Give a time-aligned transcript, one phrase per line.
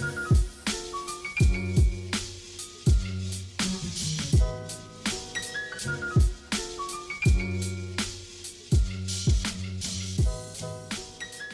[0.00, 0.29] you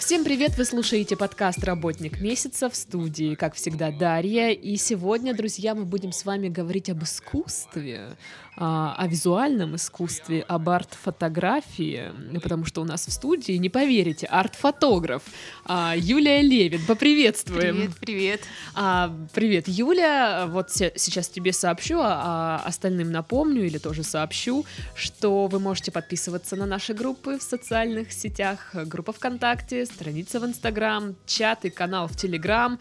[0.06, 0.56] Всем привет!
[0.56, 4.50] Вы слушаете подкаст «Работник месяца» в студии, как всегда, Дарья.
[4.50, 8.16] И сегодня, друзья, мы будем с вами говорить об искусстве,
[8.56, 15.24] а, о визуальном искусстве, об арт-фотографии, потому что у нас в студии, не поверите, арт-фотограф
[15.64, 16.86] а, Юлия Левин.
[16.86, 17.74] Поприветствуем.
[17.74, 18.40] Привет, привет.
[18.76, 20.46] А, привет, Юля.
[20.46, 26.64] Вот сейчас тебе сообщу, а остальным напомню или тоже сообщу, что вы можете подписываться на
[26.64, 32.78] наши группы в социальных сетях, группа ВКонтакте, страница в Инстаграм, чат и канал в Телеграм.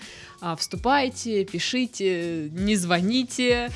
[0.58, 3.72] Вступайте, пишите, не звоните,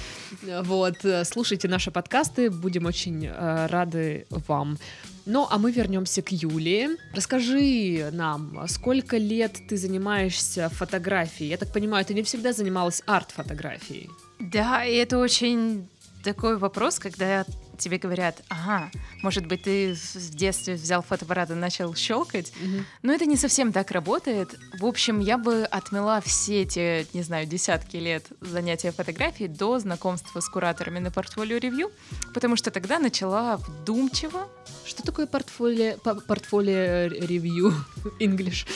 [0.63, 2.49] вот, слушайте наши подкасты.
[2.49, 4.77] Будем очень э, рады вам.
[5.25, 6.97] Ну, а мы вернемся к Юле.
[7.15, 11.49] Расскажи нам, сколько лет ты занимаешься фотографией?
[11.49, 14.09] Я так понимаю, ты не всегда занималась арт-фотографией.
[14.39, 15.87] Да, и это очень
[16.23, 17.45] такой вопрос, когда
[17.79, 18.91] тебе говорят, ага,
[19.21, 22.51] может быть, ты в детстве взял фотоаппарат и начал щелкать.
[22.51, 22.83] Mm-hmm.
[23.03, 24.55] Но это не совсем так работает.
[24.79, 30.39] В общем, я бы отмела все эти, не знаю, десятки лет занятия фотографией до знакомства
[30.39, 31.91] с кураторами на портфолио-ревью,
[32.33, 34.47] потому что тогда начала вдумчиво.
[34.85, 37.73] Что такое портфолио, портфолио-ревью?
[38.19, 38.67] English.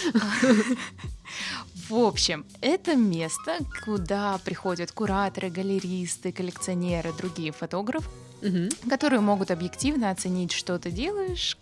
[1.89, 8.09] В общем, это место, куда приходят кураторы, галеристы, коллекционеры, другие фотографы,
[8.43, 8.89] угу.
[8.89, 11.57] которые могут объективно оценить, что ты делаешь,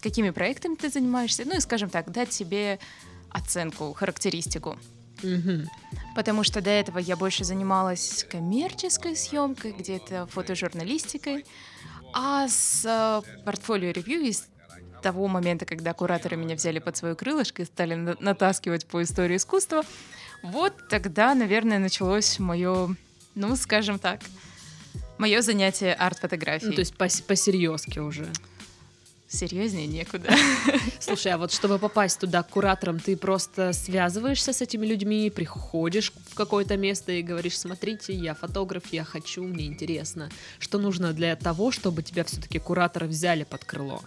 [0.00, 2.78] какими проектами ты занимаешься, ну и, скажем так, дать себе
[3.30, 4.78] оценку, характеристику.
[5.22, 5.68] Угу.
[6.14, 11.46] Потому что до этого я больше занималась коммерческой съемкой, где-то фотожурналистикой,
[12.12, 14.46] а с э, портфолио ревью из
[15.02, 19.82] того момента, когда кураторы меня взяли под свое крылышко и стали натаскивать по истории искусства,
[20.42, 22.94] вот тогда, наверное, началось мое,
[23.34, 24.20] ну, скажем так,
[25.18, 26.70] мое занятие арт-фотографией.
[26.70, 28.26] Ну, то есть по-серьезки уже.
[29.32, 30.30] Серьезнее некуда.
[31.00, 36.34] Слушай, а вот чтобы попасть туда куратором, ты просто связываешься с этими людьми, приходишь в
[36.34, 40.28] какое-то место и говоришь, смотрите, я фотограф, я хочу, мне интересно.
[40.58, 44.02] Что нужно для того, чтобы тебя все-таки кураторы взяли под крыло?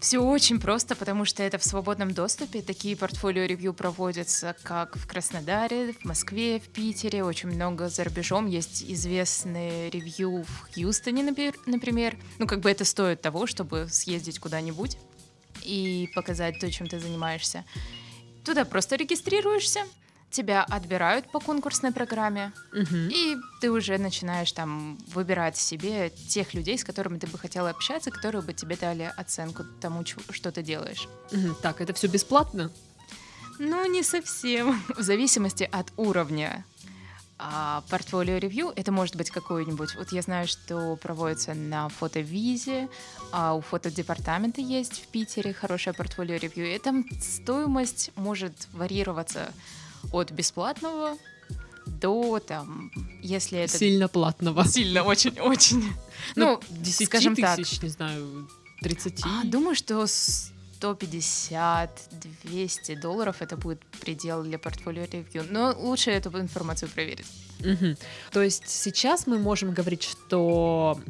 [0.00, 2.62] Все очень просто, потому что это в свободном доступе.
[2.62, 7.24] Такие портфолио-ревью проводятся как в Краснодаре, в Москве, в Питере.
[7.24, 8.46] Очень много за рубежом.
[8.46, 11.24] Есть известные ревью в Хьюстоне,
[11.66, 12.16] например.
[12.38, 14.98] Ну, как бы это стоит того, чтобы съездить куда-нибудь
[15.64, 17.64] и показать то, чем ты занимаешься.
[18.44, 19.80] Туда просто регистрируешься,
[20.30, 22.96] тебя отбирают по конкурсной программе, угу.
[23.10, 28.10] и ты уже начинаешь там выбирать себе тех людей, с которыми ты бы хотела общаться,
[28.10, 31.08] которые бы тебе дали оценку тому, что ты делаешь.
[31.32, 31.54] Угу.
[31.62, 32.70] Так, это все бесплатно?
[33.58, 34.82] Ну, не совсем.
[34.96, 36.64] В зависимости от уровня
[37.38, 39.94] а портфолио ревью это может быть какой-нибудь.
[39.94, 42.88] Вот я знаю, что проводится на фотовизе,
[43.30, 46.74] а у фотодепартамента есть в Питере хорошее портфолио ревью.
[46.74, 49.52] И там стоимость может варьироваться
[50.12, 51.16] от бесплатного
[51.86, 52.90] до там,
[53.22, 53.78] если это...
[53.78, 54.64] Сильно платного.
[54.64, 55.84] Сильно, очень-очень.
[56.34, 57.84] Ну, 10 скажем тысяч, так.
[57.84, 58.48] не знаю,
[58.82, 59.22] 30.
[59.24, 65.46] А, думаю, что 150-200 долларов это будет предел для портфолио ревью.
[65.48, 67.26] Но лучше эту информацию проверить.
[67.60, 67.96] Угу.
[68.32, 71.00] То есть сейчас мы можем говорить, что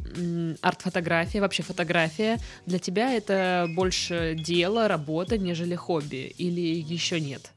[0.62, 7.52] арт-фотография, вообще фотография для тебя это больше дело, работа, нежели хобби, или еще нет?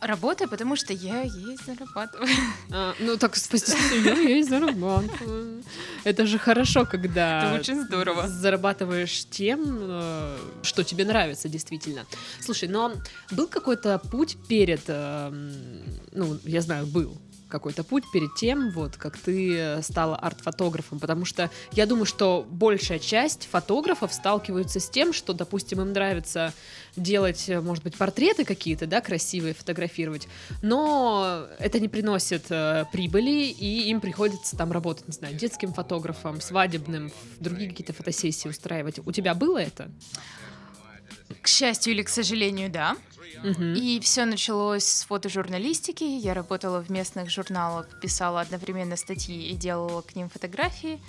[0.00, 2.28] Работа, потому что я ей зарабатываю.
[2.70, 5.64] А, ну так, спасибо, я ей зарабатываю.
[6.04, 7.48] Это же хорошо, когда...
[7.50, 8.28] Это очень здорово.
[8.28, 12.04] Зарабатываешь тем, э, что тебе нравится, действительно.
[12.40, 12.92] Слушай, но
[13.32, 14.82] был какой-то путь перед...
[14.86, 15.30] Э,
[16.12, 17.16] ну, я знаю, был
[17.48, 22.98] какой-то путь перед тем, вот, как ты стала арт-фотографом, потому что я думаю, что большая
[22.98, 26.52] часть фотографов сталкиваются с тем, что, допустим, им нравится
[26.96, 30.28] делать, может быть, портреты какие-то, да, красивые, фотографировать,
[30.62, 36.40] но это не приносит э, прибыли, и им приходится там работать, не знаю, детским фотографом,
[36.40, 39.00] свадебным, другие какие-то фотосессии устраивать.
[39.04, 39.90] У тебя было это?
[41.42, 42.96] К счастью или к сожалению, да.
[43.44, 43.62] Угу.
[43.62, 46.04] И все началось с фотожурналистики.
[46.04, 51.00] Я работала в местных журналах, писала одновременно статьи и делала к ним фотографии.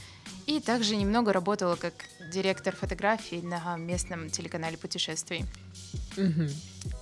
[0.46, 1.94] И также немного работала как
[2.32, 5.46] директор фотографий на местном телеканале путешествий.
[6.18, 6.50] Угу.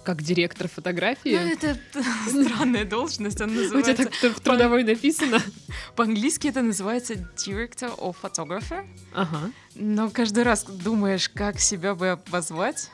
[0.03, 1.35] Как директор фотографии?
[1.35, 1.77] Ну, это
[2.27, 3.91] странная должность, она называется...
[3.91, 5.41] У тебя так в трудовой написано?
[5.95, 8.87] По-английски это называется Director of Photographer.
[9.13, 9.51] Ага.
[9.75, 12.89] Но каждый раз думаешь, как себя бы обозвать.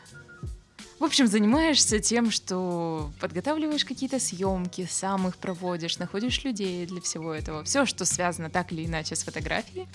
[1.04, 7.34] В общем, занимаешься тем, что подготавливаешь какие-то съемки, сам их проводишь, находишь людей для всего
[7.34, 7.66] этого.
[7.66, 9.90] Все, что связано так или иначе с фотографией,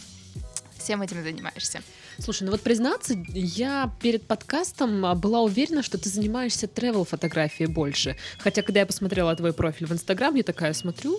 [0.77, 1.81] всем этим занимаешься.
[2.19, 7.71] Слушай, ну вот признаться, я перед подкастом а, была уверена, что ты занимаешься travel фотографией
[7.71, 8.19] больше.
[8.37, 11.19] Хотя, когда я посмотрела твой профиль в Инстаграм, я такая смотрю,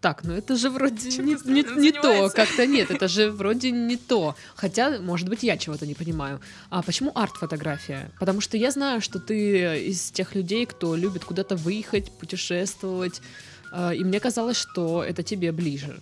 [0.00, 3.70] так, ну это же вроде Чем не, не, не то, как-то нет, это же вроде
[3.70, 4.36] не то.
[4.54, 6.40] Хотя, может быть, я чего-то не понимаю.
[6.70, 8.10] А почему арт-фотография?
[8.20, 13.22] Потому что я знаю, что ты из тех людей, кто любит куда-то выехать, путешествовать,
[13.72, 15.98] а, и мне казалось, что это тебе ближе.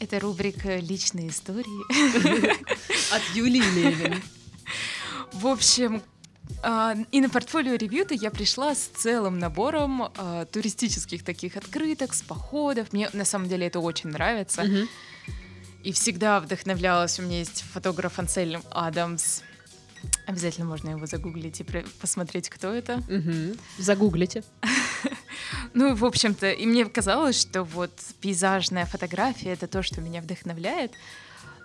[0.00, 1.82] Это рубрика «Личные истории».
[3.14, 4.22] От Юлии Левин.
[5.32, 6.02] В общем,
[7.10, 12.92] и на портфолио ревью-то я пришла с целым набором а, туристических таких открыток, с походов.
[12.92, 14.64] Мне на самом деле это очень нравится.
[15.82, 17.18] И всегда вдохновлялась.
[17.18, 19.42] У меня есть фотограф Ансельм Адамс.
[20.26, 21.64] Обязательно можно его загуглить и
[22.00, 23.02] посмотреть, кто это.
[23.08, 23.56] Угу.
[23.78, 24.44] Загуглите.
[25.74, 30.92] Ну, в общем-то, и мне казалось, что вот пейзажная фотография— это то, что меня вдохновляет,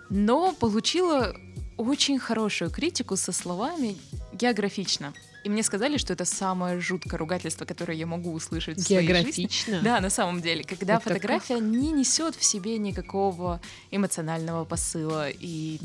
[0.08, 1.36] но получила
[1.78, 3.96] очень хорошую критику со словами
[4.32, 5.14] «географично».
[5.44, 9.48] И мне сказали, что это самое жуткое ругательство, которое я могу услышать в своей жизни.
[9.82, 11.62] Да, на самом деле, когда это фотография как?
[11.62, 13.60] не несет в себе никакого
[13.90, 15.78] эмоционального посыла и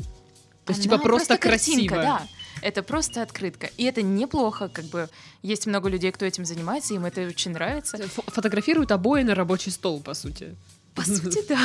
[0.64, 1.96] то есть, типа, просто, просто красиво.
[1.96, 2.26] Да,
[2.62, 3.68] это просто открытка.
[3.76, 5.10] И это неплохо, как бы
[5.42, 7.98] есть много людей, кто этим занимается, им это очень нравится.
[8.28, 10.56] Фотографируют обои на рабочий стол, по сути.
[10.94, 11.58] По сути, да.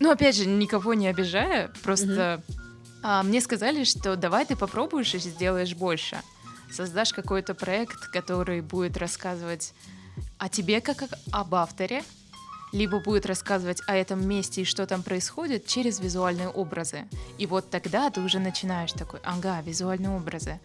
[0.00, 2.42] Ну, опять же, никого не обижая, просто
[3.02, 6.20] а, мне сказали, что давай ты попробуешь и сделаешь больше.
[6.70, 9.74] Создашь какой-то проект, который будет рассказывать
[10.38, 12.04] о тебе как об авторе,
[12.72, 17.06] либо будет рассказывать о этом месте и что там происходит через визуальные образы.
[17.38, 20.60] И вот тогда ты уже начинаешь такой, ага, визуальные образы.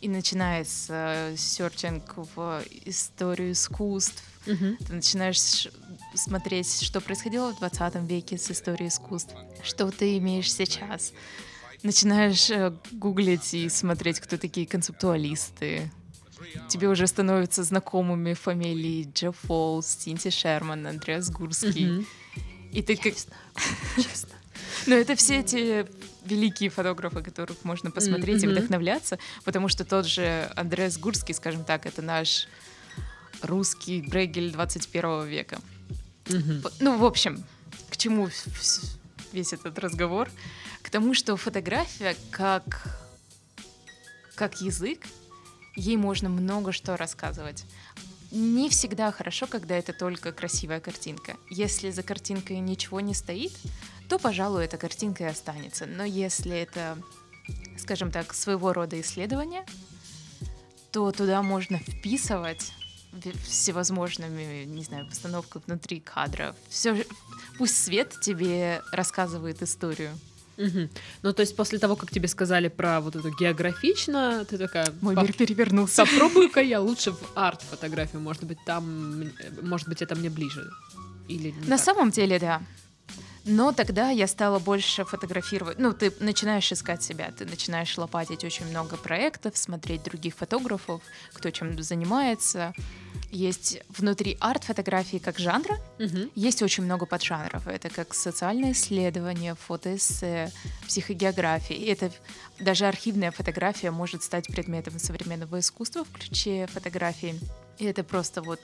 [0.00, 4.24] И начинается серчинг в историю искусств.
[4.46, 4.76] Угу.
[4.86, 5.68] Ты начинаешь
[6.14, 11.12] смотреть, что происходило в 20 веке с историей искусств, что ты имеешь сейчас.
[11.82, 15.90] Начинаешь э, гуглить и смотреть, кто такие концептуалисты,
[16.68, 22.06] тебе уже становятся знакомыми фамилии Джефф Фолс, Синти Шерман, Андреас Гурский.
[22.72, 23.14] И ты как...
[23.96, 24.30] Честно.
[24.86, 25.86] Но это все эти
[26.24, 28.50] великие фотографы, которых можно посмотреть mm-hmm.
[28.50, 32.46] и вдохновляться, потому что тот же Андреас Гурский, скажем так, это наш
[33.42, 35.60] русский Брегель 21 века.
[36.26, 36.72] Mm-hmm.
[36.80, 37.42] Ну, в общем,
[37.90, 38.28] к чему
[39.32, 40.30] весь этот разговор?
[40.82, 42.64] К тому, что фотография как,
[44.34, 45.06] как язык
[45.76, 47.64] ей можно много что рассказывать.
[48.30, 51.36] Не всегда хорошо, когда это только красивая картинка.
[51.50, 53.52] Если за картинкой ничего не стоит,
[54.08, 55.86] то, пожалуй, эта картинка и останется.
[55.86, 56.96] Но если это,
[57.78, 59.64] скажем так, своего рода исследование,
[60.92, 62.72] то туда можно вписывать
[63.44, 66.54] всевозможными, не знаю, постановкой внутри кадра.
[66.68, 67.04] Все,
[67.60, 70.12] пусть свет тебе рассказывает историю.
[70.56, 70.88] Угу.
[71.22, 74.86] Ну, то есть после того, как тебе сказали про вот эту географично, ты такая...
[75.02, 76.06] Мой мир перевернулся.
[76.06, 79.24] Попробую-ка я лучше в арт-фотографию, может быть, там,
[79.60, 80.70] может быть, это мне ближе.
[81.28, 81.84] Или На так?
[81.84, 82.62] самом деле, да.
[83.44, 85.78] Но тогда я стала больше фотографировать.
[85.78, 91.02] Ну, ты начинаешь искать себя, ты начинаешь лопатить очень много проектов, смотреть других фотографов,
[91.32, 92.74] кто чем занимается.
[93.30, 96.30] Есть внутри арт-фотографии как жанра, угу.
[96.34, 97.66] есть очень много поджанров.
[97.66, 100.52] Это как социальное исследование, фотоэссе,
[100.86, 101.76] психогеография.
[101.76, 102.10] И это
[102.58, 107.38] даже архивная фотография может стать предметом современного искусства в ключе фотографии.
[107.80, 108.60] И это просто вот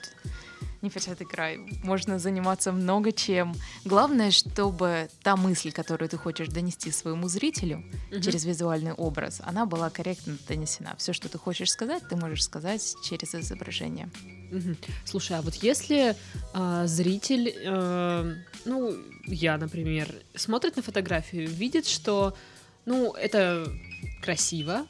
[0.81, 1.57] непочатый край.
[1.83, 3.55] Можно заниматься много чем.
[3.85, 8.21] Главное, чтобы та мысль, которую ты хочешь донести своему зрителю угу.
[8.21, 10.95] через визуальный образ, она была корректно донесена.
[10.97, 14.09] Все, что ты хочешь сказать, ты можешь сказать через изображение.
[14.51, 14.75] Угу.
[15.05, 16.15] Слушай, а вот если
[16.53, 18.95] э, зритель, э, ну,
[19.25, 22.35] я, например, смотрит на фотографию, видит, что,
[22.85, 23.67] ну, это
[24.21, 24.85] красиво,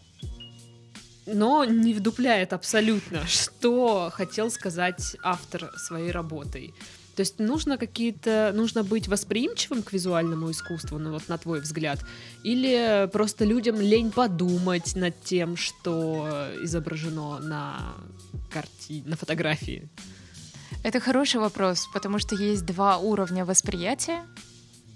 [1.28, 6.74] но не вдупляет абсолютно, что хотел сказать автор своей работой.
[7.16, 12.00] То есть нужно какие-то, нужно быть восприимчивым к визуальному искусству, ну вот на твой взгляд,
[12.44, 17.96] или просто людям лень подумать над тем, что изображено на
[18.52, 19.90] карте, на фотографии.
[20.84, 24.24] Это хороший вопрос, потому что есть два уровня восприятия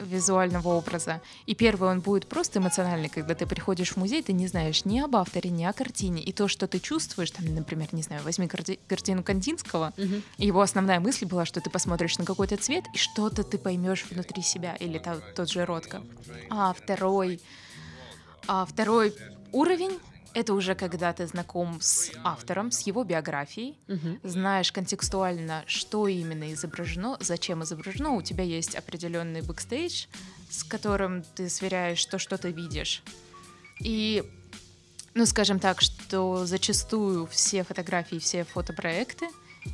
[0.02, 1.22] визуального образа.
[1.46, 5.00] И первый он будет просто эмоциональный, когда ты приходишь в музей, ты не знаешь ни
[5.00, 6.22] об авторе, ни о картине.
[6.22, 10.22] И то, что ты чувствуешь, там, например, не знаю, возьми карти- картину Кандинского, угу.
[10.38, 14.42] его основная мысль была, что ты посмотришь на какой-то цвет, и что-то ты поймешь внутри
[14.42, 16.02] себя, или та, тот же Ротко.
[16.50, 17.42] А второй,
[18.48, 19.14] а второй
[19.52, 20.00] уровень
[20.34, 24.20] Это уже когда ты знаком с автором, с его биографией, Мгм.
[24.24, 30.06] знаешь контекстуально, что именно изображено, зачем изображено, у тебя есть определенный бэкстейдж,
[30.50, 33.04] с которым ты сверяешь то, что ты видишь.
[33.82, 34.24] И,
[35.16, 39.28] ну, скажем так, что зачастую все фотографии, все фотопроекты,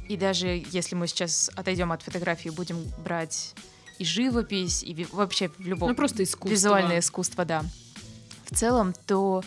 [0.10, 3.54] и даже если мы сейчас отойдем от фотографии, будем брать
[4.00, 6.50] и живопись, и вообще в любом Ну, просто искусство.
[6.54, 7.64] визуальное искусство, да.
[8.50, 9.44] В целом, то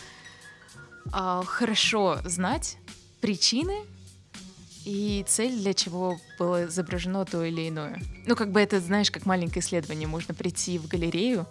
[1.12, 2.76] а, хорошо знать
[3.20, 3.76] причины
[4.84, 8.00] и цель, для чего было изображено то или иное.
[8.26, 10.08] Ну, как бы это, знаешь, как маленькое исследование.
[10.08, 11.46] Можно прийти в галерею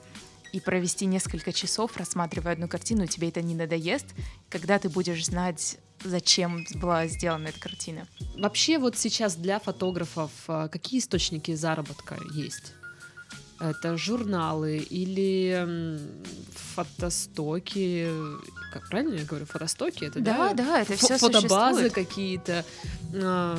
[0.51, 4.07] и провести несколько часов, рассматривая одну картину, и тебе это не надоест,
[4.49, 8.07] когда ты будешь знать, зачем была сделана эта картина.
[8.35, 12.73] Вообще вот сейчас для фотографов а, какие источники заработка есть?
[13.59, 15.99] Это журналы или
[16.75, 18.07] фотостоки?
[18.71, 19.45] Как правильно я говорю?
[19.45, 20.05] Фотостоки?
[20.05, 22.63] Это, Да, да, это Фо- все фотобазы какие-то.
[23.13, 23.57] А,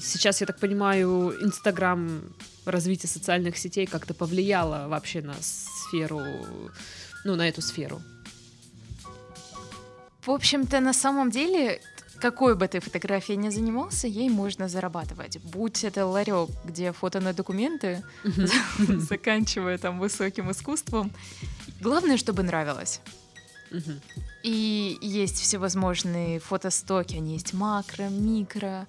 [0.00, 2.22] Сейчас, я так понимаю, Инстаграм,
[2.64, 6.22] развитие социальных сетей как-то повлияло вообще на сферу,
[7.24, 8.00] ну, на эту сферу.
[10.24, 11.80] В общем-то, на самом деле,
[12.20, 15.38] какой бы ты фотографией ни занимался, ей можно зарабатывать.
[15.42, 18.02] Будь это ларек, где фото на документы,
[18.78, 21.12] заканчивая там высоким искусством.
[21.80, 23.00] Главное, чтобы нравилось.
[24.42, 28.86] И есть всевозможные фотостоки, они есть макро, микро.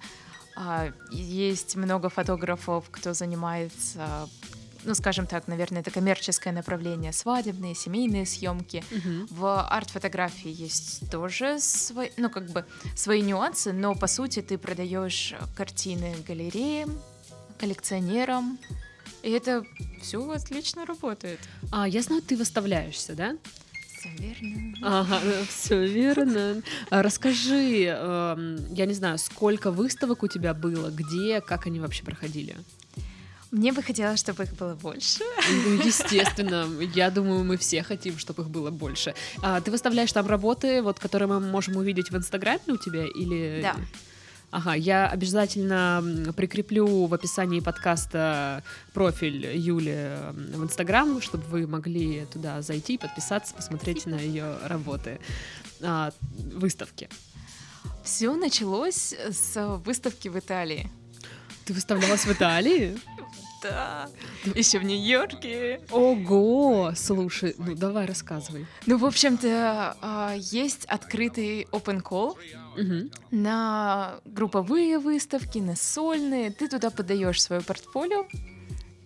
[0.56, 4.28] а, есть много фотографов, кто занимается,
[4.84, 8.84] ну, скажем так, наверное, это коммерческое направление, свадебные, семейные съемки.
[8.90, 9.26] Мгм.
[9.30, 12.64] В арт-фотографии есть тоже свои, ну, как бы
[12.96, 17.00] свои нюансы, но по сути ты продаешь картины галереям,
[17.58, 18.58] коллекционерам,
[19.22, 19.64] и это
[20.00, 21.38] все отлично работает.
[21.70, 23.36] А, я знаю, ты выставляешься, да?
[23.98, 24.74] Всё верно.
[24.82, 26.62] Ага, все верно.
[26.90, 32.02] А Расскажи, эм, я не знаю, сколько выставок у тебя было, где, как они вообще
[32.02, 32.56] проходили?
[33.52, 35.20] Мне бы хотелось, чтобы их было больше.
[35.66, 39.14] Ну, естественно, я думаю, мы все хотим, чтобы их было больше.
[39.42, 43.60] А, ты выставляешь там работы, вот, которые мы можем увидеть в Инстаграме у тебя, или...
[43.62, 43.76] Да.
[44.50, 48.62] Ага, я обязательно прикреплю в описании подкаста
[48.94, 55.20] профиль Юли в Инстаграм, чтобы вы могли туда зайти, подписаться, посмотреть на ее работы,
[55.82, 56.10] а,
[56.54, 57.10] выставки.
[58.02, 60.90] Все началось с выставки в Италии.
[61.64, 62.98] Ты выставлялась в Италии?
[63.62, 64.08] Да.
[64.54, 65.80] Еще в Нью-Йорке.
[65.90, 66.92] Ого!
[66.96, 68.66] Слушай, ну давай рассказывай.
[68.86, 72.36] Ну, в общем-то, а, есть открытый open call
[72.76, 73.10] Мгм.
[73.30, 76.50] на групповые выставки, на сольные.
[76.50, 78.26] Ты туда подаешь свое портфолио,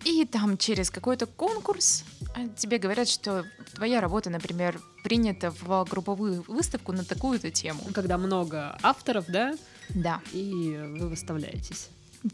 [0.05, 2.03] и там через какой-то конкурс
[2.35, 3.45] а, тебе говорят, что
[3.75, 7.81] твоя работа, например, принята в групповую выставку на такую-то тему.
[7.93, 9.53] Когда много авторов, да,
[9.89, 10.21] Да.
[10.33, 11.89] и вы выставляетесь.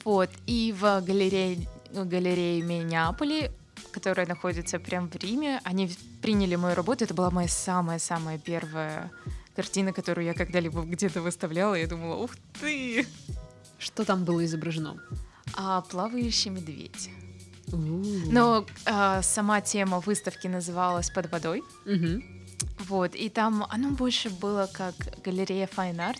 [0.05, 0.29] Вот.
[0.47, 3.51] И в галерее, галерее Миннеаполе,
[3.91, 5.89] которая находится прямо в Риме, они
[6.21, 7.03] приняли мою работу.
[7.03, 9.11] Это была моя самая-самая первая
[9.55, 11.75] картина, которую я когда-либо где-то выставляла.
[11.75, 13.05] Я думала, ух ты!
[13.77, 14.97] Что там было изображено?
[15.55, 17.09] А плавающий медведь.
[17.71, 17.77] У.
[18.31, 21.63] Но а, сама тема выставки называлась «Под водой».
[21.85, 22.23] Мгм.
[22.79, 26.19] Вот, и там оно больше было как галерея Fine Art.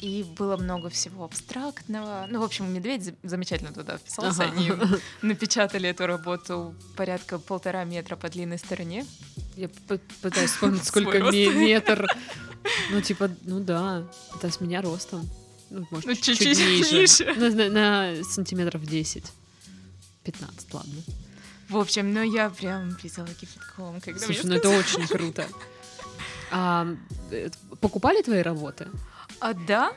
[0.00, 2.26] И было много всего абстрактного.
[2.30, 4.44] Ну, в общем, медведь за- замечательно туда вписался.
[4.44, 4.52] Ага.
[4.56, 4.72] Они
[5.22, 9.04] напечатали эту работу порядка полтора метра по длинной стороне.
[9.56, 9.68] Я
[10.22, 12.06] пытаюсь вспомнить, сколько метр.
[12.90, 14.04] Ну, типа, ну да,
[14.36, 15.28] это с меня ростом.
[15.68, 16.94] Ну, может, Ну, чуть, чуть-чуть ниже.
[17.00, 17.34] ниже.
[17.34, 17.70] На, на-
[18.16, 19.24] на сантиметров 10.
[20.24, 20.94] 15, ладно.
[21.68, 25.46] В общем, ну я прям писала кипятком, когда Слушай, ну это очень круто.
[26.52, 26.84] А,
[27.30, 27.48] э,
[27.80, 28.88] покупали твои работы?
[29.40, 29.92] А, да?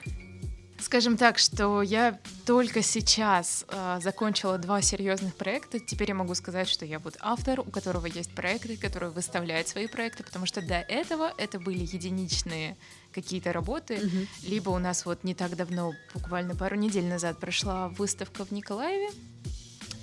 [0.80, 5.80] Скажем так, что я только сейчас а, закончила два серьезных проекта.
[5.80, 9.88] Теперь я могу сказать, что я вот автор, у которого есть проекты, который выставляет свои
[9.88, 12.76] проекты, потому что до этого это были единичные
[13.14, 13.98] какие-то работы.
[13.98, 14.28] Мгм.
[14.44, 19.10] Либо у нас вот не так давно, буквально пару недель назад, прошла выставка в Николаеве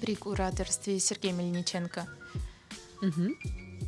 [0.00, 2.06] при кураторстве Сергея Мельниченко.
[3.02, 3.37] Мгм.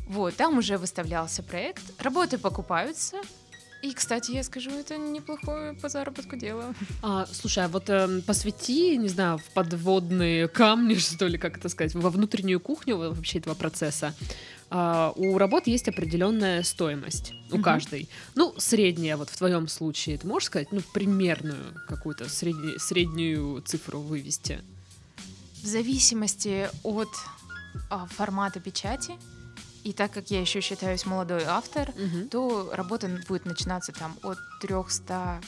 [0.07, 1.83] Вот, там уже выставлялся проект.
[2.01, 3.17] Работы покупаются.
[3.83, 6.73] И, кстати, я скажу, это неплохое по заработку дело.
[7.01, 11.67] А, слушай, а вот эм, посвяти, не знаю, в подводные камни, что ли, как это
[11.67, 14.15] сказать, во внутреннюю кухню вообще этого процесса.
[14.69, 17.63] А, у работ есть определенная стоимость у Мгм.
[17.63, 18.07] каждой.
[18.35, 23.99] Ну, средняя, вот в твоем случае, ты можешь сказать, ну, примерную какую-то средне- среднюю цифру
[23.99, 24.61] вывести?
[25.61, 27.09] В зависимости от
[27.89, 29.13] а, формата печати
[29.83, 32.27] И так как я еще считаюсь молодой автор, угу.
[32.29, 35.41] то работа будет начинаться там от 300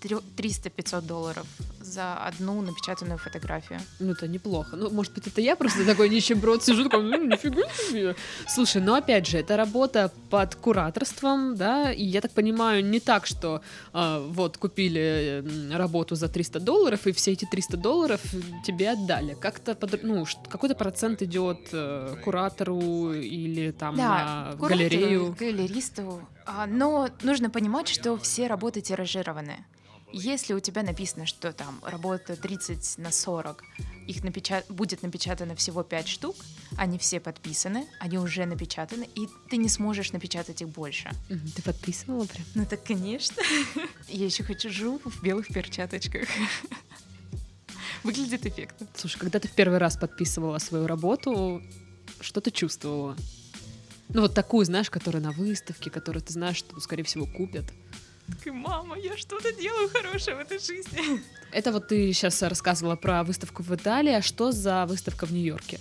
[0.00, 1.46] 300-500 долларов
[1.90, 3.80] за одну напечатанную фотографию.
[3.98, 4.76] Ну, это неплохо.
[4.76, 8.14] Ну, может быть, это я просто такой нищеброд сижу, такой, ну, нифига себе.
[8.48, 13.26] Слушай, ну, опять же, это работа под кураторством, да, и я так понимаю, не так,
[13.26, 13.60] что
[13.92, 18.20] э, вот купили работу за 300 долларов, и все эти 300 долларов
[18.64, 19.36] тебе отдали.
[19.40, 25.36] Как-то, под, ну, какой-то процент идет э, куратору или там да, на галерею.
[25.38, 26.22] галеристу.
[26.46, 29.64] А, но нужно понимать, что все работы тиражированы.
[30.12, 33.62] Если у тебя написано, что там работа 30 на 40,
[34.06, 34.66] их напечат...
[34.68, 36.36] будет напечатано всего 5 штук,
[36.76, 41.10] они все подписаны, они уже напечатаны, и ты не сможешь напечатать их больше.
[41.28, 42.44] Ты подписывала прям?
[42.54, 43.42] Ну так, конечно.
[44.08, 46.28] Я еще хочу живу в белых перчаточках.
[48.02, 48.88] Выглядит эффектно.
[48.94, 51.62] Слушай, когда ты в первый раз подписывала свою работу,
[52.20, 53.16] что ты чувствовала?
[54.08, 57.66] Ну вот такую, знаешь, которая на выставке, которую ты знаешь, что, скорее всего, купят.
[58.30, 61.22] Такая, мама, я что-то делаю хорошее в этой жизни.
[61.52, 64.12] Это вот ты сейчас рассказывала про выставку в Италии.
[64.12, 65.78] А что за выставка в Нью-Йорке?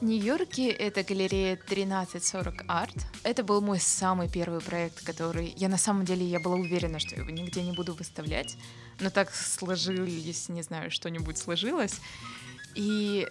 [0.00, 2.98] В Нью-Йорке это галерея 1340 Art.
[3.22, 5.52] Это был мой самый первый проект, который...
[5.56, 8.56] Я на самом деле я была уверена, что я его нигде не буду выставлять.
[8.98, 11.96] Но так сложилось, не знаю, что-нибудь сложилось.
[12.74, 13.26] И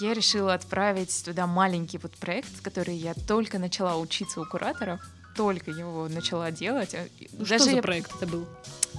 [0.00, 5.00] я решила отправить туда маленький вот проект, который я только начала учиться у кураторов
[5.34, 6.94] только его начала делать.
[7.32, 7.82] Ну, Даже что за я...
[7.82, 8.46] проект это был?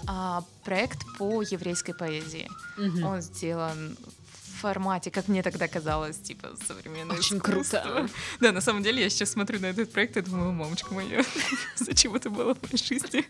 [0.08, 2.50] А, проект по еврейской поэзии.
[2.78, 3.08] Угу.
[3.08, 7.80] Он сделан в формате, как мне тогда казалось, типа современное Очень искусство.
[7.80, 8.10] круто.
[8.40, 11.24] Да, на самом деле я сейчас смотрю на этот проект и думаю, мамочка моя,
[11.76, 13.26] зачем это было в моей жизни?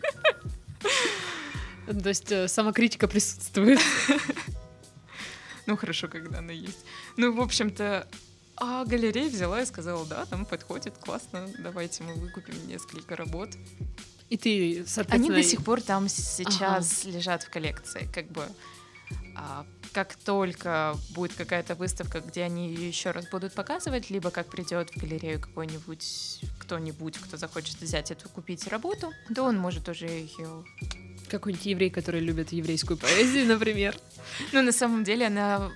[1.86, 3.80] То есть э, самокритика присутствует.
[5.66, 6.84] Ну, хорошо, когда она есть.
[7.16, 8.06] Ну, в общем-то,
[8.56, 13.50] а галерея взяла и сказала, да, там подходит, классно, давайте мы выкупим несколько работ.
[14.30, 15.34] И ты, соответственно...
[15.34, 17.16] Они до сих пор там сейчас ага.
[17.16, 18.46] лежат в коллекции, как бы.
[19.36, 24.48] А, как только будет какая-то выставка, где они ее еще раз будут показывать, либо как
[24.48, 30.06] придет в галерею какой-нибудь кто-нибудь, кто захочет взять эту, купить работу, то он может уже
[30.06, 30.64] ее...
[31.30, 33.96] Какой-нибудь еврей, который любит еврейскую поэзию, например.
[34.52, 35.70] Ну, на самом деле, она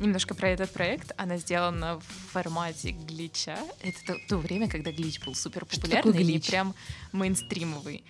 [0.00, 1.12] немножко про этот проект.
[1.16, 3.58] Она сделана в формате глича.
[3.82, 6.74] Это то, то время, когда глич был супер популярный и прям
[7.12, 8.04] мейнстримовый.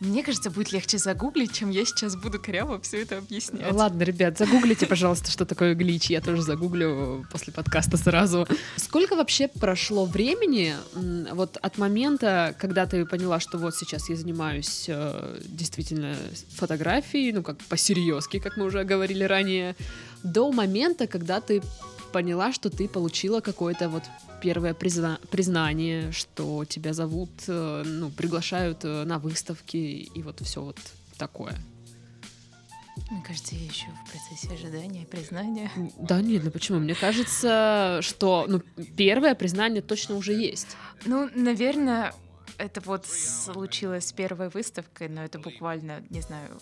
[0.00, 3.70] Мне кажется, будет легче загуглить, чем я сейчас буду коряво все это объяснять.
[3.70, 6.08] Ладно, ребят, загуглите, пожалуйста, что такое глич.
[6.08, 8.48] Я тоже загуглю после подкаста сразу.
[8.76, 14.86] Сколько вообще прошло времени вот от момента, когда ты поняла, что вот сейчас я занимаюсь
[14.88, 16.16] э, действительно
[16.56, 19.76] фотографией, ну как по-серьезки, как мы уже говорили ранее,
[20.22, 21.62] до момента, когда ты
[22.10, 24.04] поняла, что ты получила какое-то вот
[24.40, 30.62] первое призна признание, что тебя зовут, э, ну, приглашают э, на выставки и вот все
[30.62, 30.78] вот
[31.16, 31.56] такое.
[33.10, 35.70] Мне кажется, я еще в процессе ожидания признания.
[35.98, 36.78] Да нет, ну почему?
[36.78, 38.60] Мне кажется, что ну,
[38.96, 40.76] первое признание точно уже есть.
[41.06, 42.12] Ну, наверное,
[42.58, 46.60] это вот случилось с первой выставкой, но это буквально, не знаю,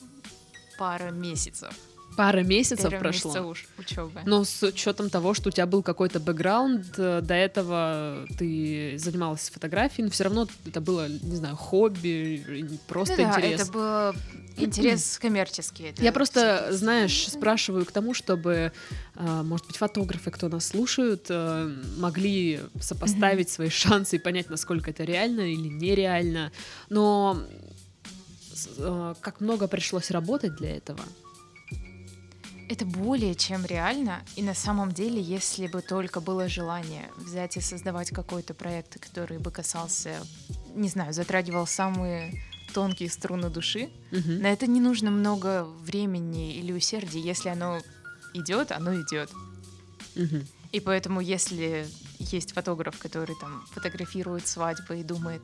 [0.79, 1.75] пара месяцев.
[2.19, 3.31] Пара месяцев Первый прошло.
[3.31, 4.23] Месяца уж учебы.
[4.27, 9.49] Но с учетом того, что у тебя был какой-то бэкграунд, э, до этого ты занималась
[9.51, 13.59] фотографией, но все равно это было, не знаю, хобби, просто ну, интерес.
[13.59, 14.21] Да, это был
[14.57, 15.95] интерес коммерческий.
[15.99, 18.73] Я просто, знаешь, спрашиваю к тому, чтобы,
[19.15, 24.91] э, может быть, фотографы, кто нас слушают, э, могли сопоставить свои шансы и понять, насколько
[24.91, 26.51] это реально или нереально.
[26.89, 27.41] Но
[29.21, 30.99] как много пришлось работать для этого.
[32.69, 37.61] Это более чем реально, и на самом деле, если бы только было желание взять и
[37.61, 40.21] создавать какой-то проект, который бы касался,
[40.75, 42.43] не знаю, затрагивал самые
[42.75, 44.33] тонкие струны души, угу.
[44.33, 47.21] на это не нужно много времени или усердия.
[47.21, 47.81] Если оно
[48.35, 49.31] идет, оно идет.
[50.15, 50.45] Угу.
[50.73, 51.87] И поэтому, если
[52.19, 55.43] есть фотограф, который там фотографирует свадьбы и думает,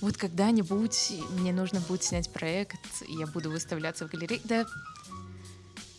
[0.00, 4.66] вот когда-нибудь мне нужно будет снять проект, и я буду выставляться в галерее, да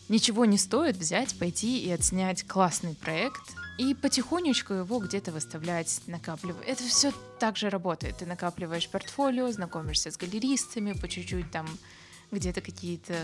[0.08, 3.42] ничего не стоит взять, пойти и отснять классный проект
[3.78, 6.66] и потихонечку его где-то выставлять, накапливать.
[6.66, 8.18] Это все так же работает.
[8.18, 11.66] Ты накапливаешь портфолио, знакомишься с галеристами, по чуть-чуть там
[12.30, 13.14] где-то какие-то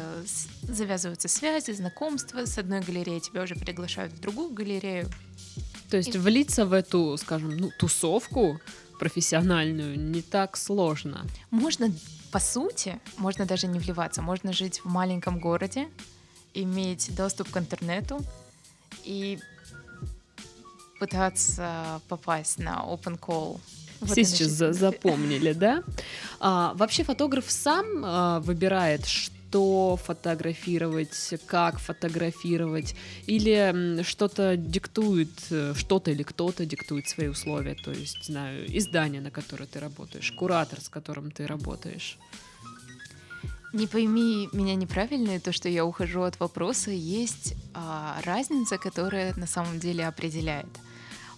[0.62, 2.45] завязываются связи, знакомства.
[2.45, 5.09] С одной галереи тебя уже приглашают в другую галерею.
[5.90, 6.18] То есть и...
[6.18, 8.61] влиться в эту, скажем, ну, тусовку
[8.99, 11.27] профессиональную не так сложно.
[11.51, 11.92] Можно,
[12.31, 14.23] по сути, можно даже не вливаться.
[14.23, 15.88] Можно жить в маленьком городе,
[16.55, 18.25] иметь доступ к интернету
[19.05, 19.38] и
[21.01, 23.61] пытаться попасть на open call.
[24.01, 25.83] Вот Все сейчас за запомнили, да?
[26.41, 32.95] А, вообще фотограф сам а, выбирает, что фотографировать, как фотографировать,
[33.27, 39.31] или что-то диктует, э, что-то или кто-то диктует свои условия, то есть, знаю, издание, на
[39.31, 42.19] которое ты работаешь, куратор, с которым ты работаешь.
[43.72, 49.46] Не пойми меня неправильно, то, что я ухожу от вопроса, есть а, разница, которая на
[49.46, 50.68] самом деле определяет.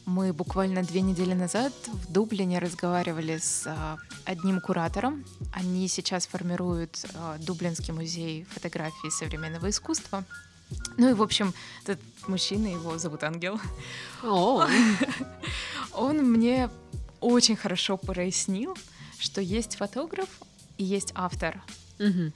[0.05, 5.25] Мы буквально две недели назад в Дублине разговаривали с а, одним куратором.
[5.53, 10.25] Они сейчас формируют а, Дублинский музей фотографии современного искусства.
[10.97, 13.61] Ну и, в общем, этот мужчина, его зовут Ангел.
[14.25, 14.69] Oh.
[15.93, 16.69] Он мне
[17.21, 18.77] очень хорошо прояснил,
[19.19, 20.29] что есть фотограф
[20.79, 21.63] и есть автор.
[21.99, 22.33] Угу.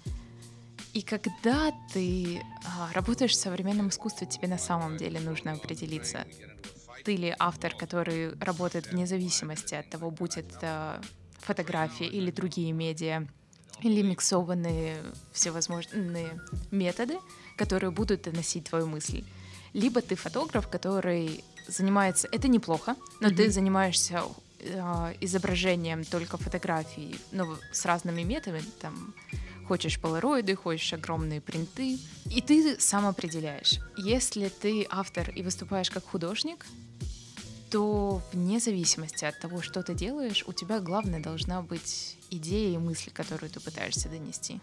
[0.95, 6.27] И когда ты а, работаешь в современном искусстве, тебе на самом деле нужно определиться,
[7.05, 11.01] ты ли автор, который работает вне зависимости от того, будь это
[11.39, 13.27] фотографии или другие медиа,
[13.83, 14.97] или миксованные
[15.33, 16.41] всевозможные
[16.71, 17.19] методы,
[17.57, 19.25] которые будут доносить твою мысль.
[19.73, 22.29] Либо ты фотограф, который занимается...
[22.33, 23.37] Это неплохо, но mm-hmm.
[23.37, 24.23] ты занимаешься
[24.61, 29.15] э, изображением только фотографий, ну, с разными методами, там,
[29.69, 31.99] Хочешь полароиды, хочешь огромные принты.
[32.35, 33.81] И ты сам определяешь.
[33.99, 36.65] Если ты автор и выступаешь как художник,
[37.71, 42.79] то вне зависимости от того, что ты делаешь, у тебя главное должна быть идея и
[42.79, 44.59] мысль, которую ты пытаешься донести.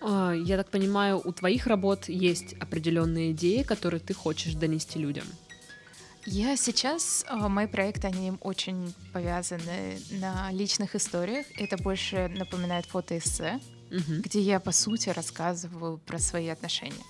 [0.00, 5.26] А, я так понимаю, у твоих работ есть определенные идеи, которые ты хочешь донести людям.
[6.26, 11.46] Я сейчас, а, мои проекты, они очень повязаны на личных историях.
[11.56, 14.22] Это больше напоминает фотоэссе угу.
[14.22, 17.04] где я, по сути, рассказываю про свои отношения.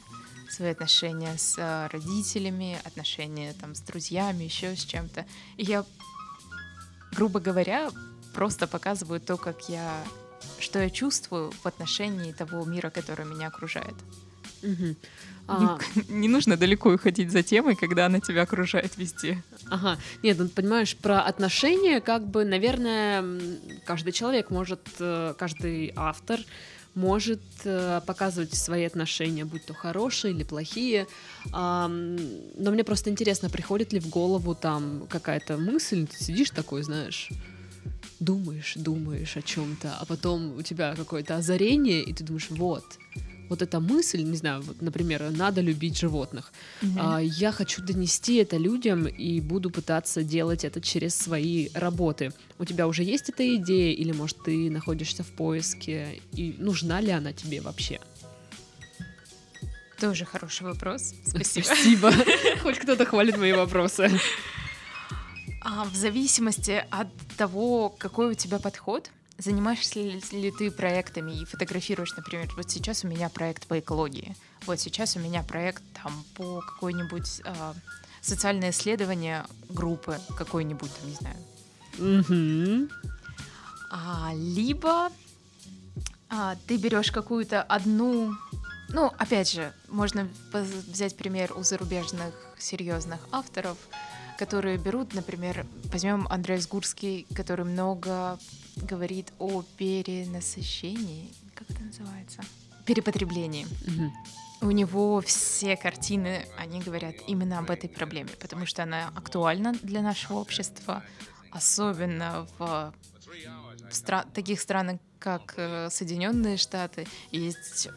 [0.50, 5.26] Свои отношения с э, родителями, отношения там, с друзьями, еще с чем-то.
[5.56, 5.84] И я,
[7.12, 7.90] грубо говоря,
[8.34, 9.92] просто показываю то, как я,
[10.58, 13.94] что я чувствую в отношении того мира, который меня окружает.
[14.64, 14.96] Угу.
[15.46, 15.78] А...
[15.94, 19.42] Не, не нужно далеко уходить за темой, когда она тебя окружает везде.
[19.68, 19.98] Ага.
[20.22, 23.24] Нет, ну понимаешь, про отношения, как бы, наверное,
[23.84, 26.40] каждый человек может, э, каждый автор
[26.94, 31.06] может э, показывать свои отношения, будь то хорошие или плохие.
[31.52, 31.88] но
[32.56, 37.30] мне просто интересно, приходит ли в голову там какая-то мысль, ты сидишь такой, знаешь,
[38.20, 42.84] думаешь, думаешь о чем-то, а потом у тебя какое-то озарение, и ты думаешь, вот,
[43.48, 46.52] вот эта мысль, не знаю, вот, например, надо любить животных.
[46.82, 46.98] Mm-hmm.
[46.98, 52.32] А, я хочу донести это людям и буду пытаться делать это через свои работы.
[52.58, 57.10] У тебя уже есть эта идея, или, может, ты находишься в поиске, и нужна ли
[57.10, 58.00] она тебе вообще?
[60.00, 61.14] Тоже хороший вопрос.
[61.26, 61.64] Спасибо.
[61.64, 62.12] Спасибо.
[62.62, 64.10] Хоть кто-то хвалит мои вопросы.
[65.60, 71.44] А, в зависимости от того, какой у тебя подход, Занимаешься ли, ли ты проектами и
[71.44, 76.24] фотографируешь, например, вот сейчас у меня проект по экологии, вот сейчас у меня проект там
[76.36, 77.74] по какой-нибудь э,
[78.20, 81.36] социальное исследование группы какой-нибудь, там, не знаю.
[81.98, 82.90] Mm-hmm.
[83.90, 85.10] А, либо
[86.28, 88.34] а, ты берешь какую-то одну,
[88.88, 93.78] ну, опять же, можно взять пример у зарубежных серьезных авторов,
[94.38, 98.38] которые берут, например, возьмем Андрей Гурский, который много
[98.76, 102.42] говорит о перенасыщении, как это называется?
[102.84, 103.66] Перепотреблении.
[103.86, 104.68] Угу.
[104.68, 110.00] У него все картины, они говорят именно об этой проблеме, потому что она актуальна для
[110.00, 111.02] нашего общества,
[111.50, 112.92] особенно в,
[113.28, 117.06] в стра- таких странах, как э, Соединенные Штаты.
[117.32, 117.88] Есть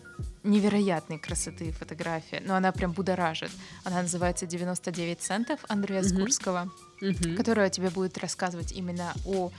[0.43, 3.51] невероятной красоты фотография, но она прям будоражит.
[3.83, 6.15] Она называется «99 центов» Андрея mm-hmm.
[6.15, 7.35] Скурского, mm-hmm.
[7.35, 9.51] которая тебе будет рассказывать именно о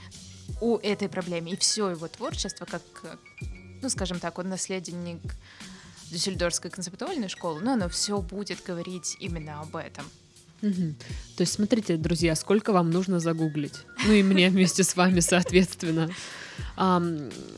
[0.61, 1.51] о этой проблеме.
[1.51, 2.81] И все его творчество, как,
[3.83, 5.19] ну, скажем так, он наследник
[6.09, 10.05] Дюссельдорфской концептуальной школы, но оно все будет говорить именно об этом.
[10.63, 10.95] Угу.
[11.37, 13.85] То есть, смотрите, друзья, сколько вам нужно загуглить.
[14.07, 16.09] Ну и мне вместе с вами, соответственно.
[16.75, 17.01] А,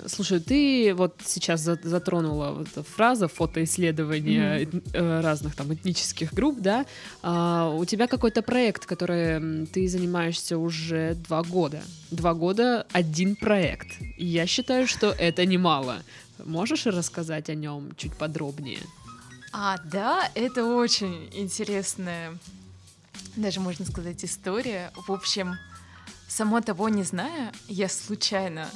[0.08, 5.22] слушай, ты вот сейчас затронула вот эту фразу фотоисследования mm-hmm.
[5.22, 6.86] разных там этнических групп, да?
[7.22, 11.82] А, у тебя какой-то проект, который ты занимаешься уже два года.
[12.12, 13.88] Два года один проект.
[14.18, 16.04] Я считаю, что это немало.
[16.44, 18.80] Можешь рассказать о нем чуть подробнее?
[19.54, 22.32] А, да, это очень интересная
[23.36, 24.92] даже можно сказать, история.
[25.08, 25.58] В общем,
[26.32, 28.70] само того не зная, я случайно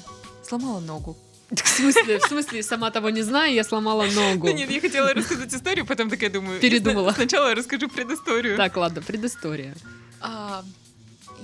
[0.43, 1.17] сломала ногу.
[1.49, 4.47] В смысле, в смысле, сама того не зная, я сломала ногу.
[4.47, 6.59] Да нет, я хотела рассказать историю, потом такая думаю.
[6.59, 7.11] Передумала.
[7.11, 8.57] Сначала расскажу предысторию.
[8.57, 9.75] Так, ладно, предыстория.
[10.21, 10.63] А,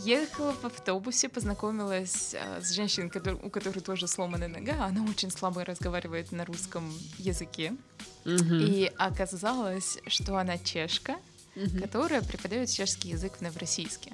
[0.03, 4.85] Ехала в автобусе, познакомилась э, с женщиной, который, у которой тоже сломанная нога.
[4.85, 7.73] Она очень слабо разговаривает на русском языке.
[8.25, 8.55] Угу.
[8.55, 11.17] И оказалось, что она чешка,
[11.55, 11.79] угу.
[11.79, 14.11] которая преподает чешский язык в Новороссийске.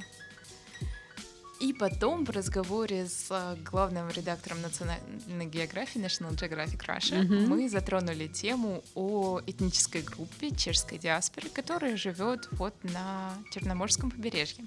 [1.59, 7.47] И потом в разговоре с э, главным редактором национальной географии National Geographic Russia mm-hmm.
[7.47, 14.65] мы затронули тему о этнической группе чешской диаспоры, которая живет вот на Черноморском побережье.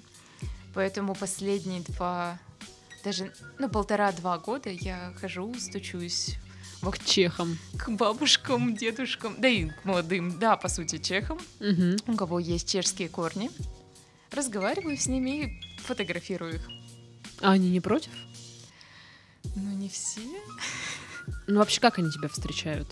[0.73, 2.37] Поэтому последние два,
[3.05, 6.37] даже ну полтора-два года я хожу, стучусь
[6.81, 11.95] к чехам, к бабушкам, дедушкам, да и к молодым, да, по сути, чехам, угу.
[12.11, 13.49] у кого есть чешские корни.
[14.31, 16.80] Разговариваю с ними и фотографирую их.
[17.41, 18.11] А они не против?
[19.55, 20.21] Ну, не все.
[21.47, 22.87] Ну, вообще, как они тебя встречают?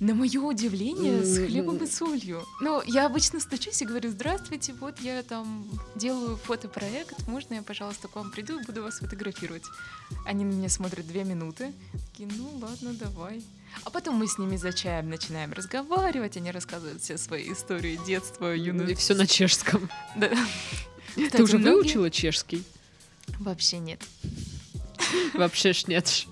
[0.00, 2.42] На мое удивление, с хлебом и солью.
[2.60, 8.08] Ну, я обычно стучусь и говорю, здравствуйте, вот я там делаю фотопроект, можно я, пожалуйста,
[8.08, 9.64] к вам приду и буду вас фотографировать?
[10.26, 11.72] Они на меня смотрят две минуты,
[12.10, 13.42] такие, ну ладно, давай.
[13.84, 18.54] А потом мы с ними за чаем начинаем разговаривать, они рассказывают все свои истории детства,
[18.54, 18.92] юности.
[18.92, 19.88] И все на чешском.
[20.16, 20.30] Да.
[21.14, 22.64] Ты уже выучила чешский?
[23.38, 24.02] Вообще нет.
[25.34, 26.26] Вообще ж нет.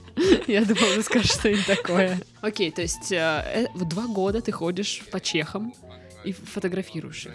[0.47, 2.21] Я думала, вы скажете что-нибудь такое.
[2.41, 5.75] Окей, то есть э, э, в два года ты ходишь по чехам
[6.25, 7.35] и фотографируешь их.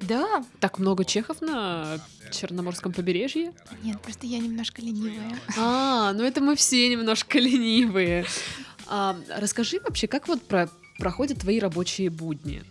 [0.00, 0.44] Да.
[0.60, 1.98] Так много чехов на
[2.30, 3.52] Черноморском побережье?
[3.82, 5.38] Нет, просто я немножко ленивая.
[5.58, 8.24] А, ну это мы все немножко ленивые.
[8.86, 12.62] А, расскажи вообще, как вот про проходят твои рабочие будни?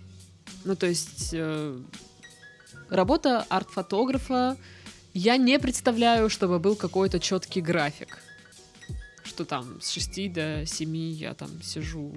[0.64, 1.80] Ну, то есть э,
[2.90, 4.58] работа арт-фотографа,
[5.20, 8.20] я не представляю, чтобы был какой-то четкий график.
[9.24, 12.14] Что там с 6 до 7 я там сижу,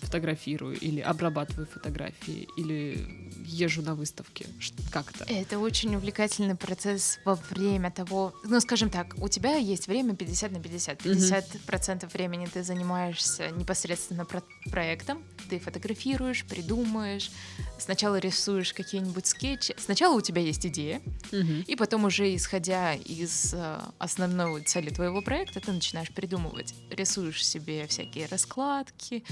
[0.00, 4.46] фотографирую или обрабатываю фотографии, или езжу на выставки.
[4.90, 5.24] Как-то.
[5.24, 8.34] Это очень увлекательный процесс во время того...
[8.44, 11.02] Ну, скажем так, у тебя есть время 50 на 50.
[11.02, 12.12] 50% mm-hmm.
[12.12, 17.30] времени ты занимаешься непосредственно про- проектом, ты фотографируешь, придумаешь,
[17.78, 19.74] сначала рисуешь какие-нибудь скетчи.
[19.78, 21.64] Сначала у тебя есть идея, mm-hmm.
[21.64, 26.74] и потом уже исходя из uh, основной цели твоего проекта, ты начинаешь придумывать.
[26.90, 29.24] Рисуешь себе всякие раскладки,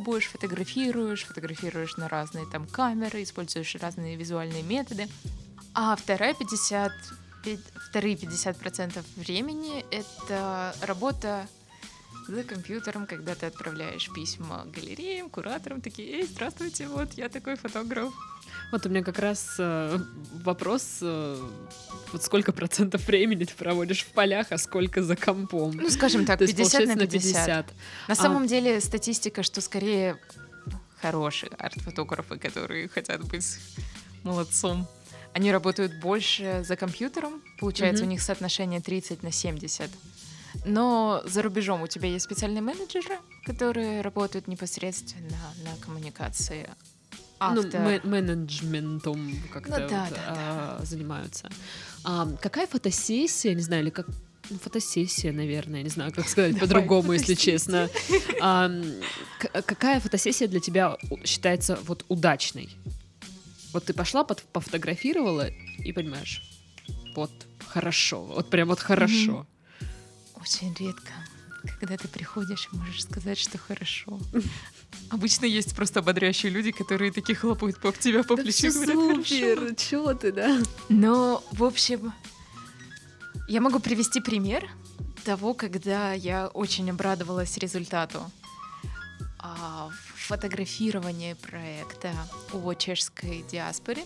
[0.00, 5.08] пробуешь, фотографируешь, фотографируешь на разные там камеры, используешь разные визуальные методы.
[5.74, 6.92] А вторая 50,
[7.88, 11.46] вторые 50% времени— это работа
[12.28, 18.12] за компьютером, когда ты отправляешь письма галереям, кураторам, такие, эй, здравствуйте, вот я такой фотограф.
[18.72, 19.98] Вот у меня как раз э,
[20.44, 21.48] вопрос, э,
[22.12, 25.72] вот сколько процентов времени ты проводишь в полях, а сколько за компом?
[25.72, 27.10] Ну, скажем так, 50 на 50.
[27.10, 27.66] 50.
[28.08, 28.14] На а...
[28.14, 30.18] самом деле статистика, что скорее
[31.00, 33.58] хорошие арт-фотографы, которые хотят быть
[34.22, 34.86] молодцом,
[35.32, 38.06] они работают больше за компьютером, получается mm-hmm.
[38.06, 39.90] у них соотношение 30 на 70.
[40.64, 46.68] Но за рубежом у тебя есть специальные менеджеры, которые работают непосредственно на коммуникации
[47.38, 48.00] автор.
[48.04, 50.84] Ну, менеджментом как-то ну, да, вот, да, а, да.
[50.84, 51.50] занимаются.
[52.04, 54.06] А, какая фотосессия, не знаю, или как
[54.50, 57.88] ну, фотосессия, наверное, не знаю, как сказать по-другому, если честно.
[58.40, 58.70] А,
[59.52, 62.68] какая фотосессия для тебя считается вот удачной?
[63.72, 66.42] Вот ты пошла, пофотографировала и понимаешь,
[67.14, 67.30] вот
[67.66, 69.46] хорошо, вот прям вот хорошо.
[70.40, 71.12] Очень редко,
[71.78, 74.18] когда ты приходишь можешь сказать, что хорошо.
[75.10, 79.74] Обычно есть просто ободряющие люди, которые такие хлопают по тебя по плечу и говорят, супер,
[79.76, 80.62] чего ты, да?
[80.88, 82.12] Но, в общем,
[83.48, 84.68] я могу привести пример
[85.24, 88.20] того, когда я очень обрадовалась результату
[89.38, 92.12] а, фотографирования проекта
[92.52, 94.04] о чешской диаспоре.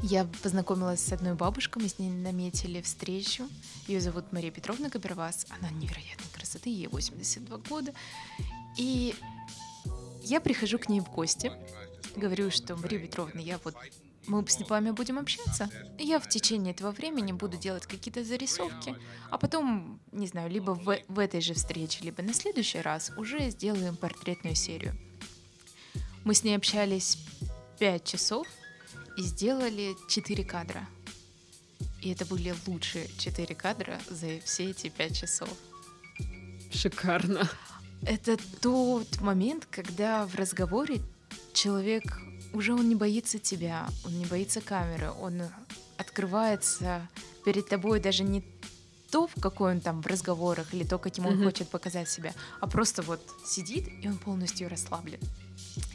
[0.00, 3.48] Я познакомилась с одной бабушкой, мы с ней наметили встречу.
[3.86, 5.46] Ее зовут Мария Петровна Габервас.
[5.50, 7.92] Она невероятной красоты, ей 82 года.
[8.76, 9.14] И
[10.22, 11.52] я прихожу к ней в гости,
[12.16, 13.74] говорю, что Мария Петровна, я вот
[14.26, 15.68] мы с вами будем общаться.
[15.98, 18.94] Я в течение этого времени буду делать какие-то зарисовки,
[19.30, 23.50] а потом, не знаю, либо в, в этой же встрече, либо на следующий раз уже
[23.50, 24.94] сделаем портретную серию.
[26.24, 27.18] Мы с ней общались
[27.78, 28.46] пять часов
[29.16, 30.88] и сделали четыре кадра.
[32.00, 35.48] И это были лучшие четыре кадра за все эти пять часов.
[36.72, 37.48] Шикарно.
[38.04, 41.00] Это тот момент, когда в разговоре
[41.52, 42.02] человек
[42.52, 45.42] уже он не боится тебя, он не боится камеры, он
[45.96, 47.08] открывается
[47.44, 48.44] перед тобой даже не
[49.10, 51.44] то, в какой он там в разговорах или то, каким он mm-hmm.
[51.44, 55.20] хочет показать себя, а просто вот сидит и он полностью расслаблен.